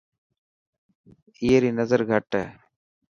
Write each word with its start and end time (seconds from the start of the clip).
اي 1.41 1.51
ري 1.61 1.71
نظر 1.79 1.99
گهٽ 2.09 2.29
هي. 2.39 2.45